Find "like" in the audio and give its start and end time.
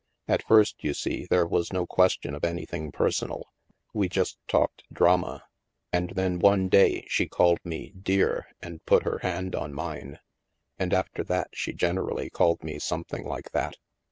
13.27-13.51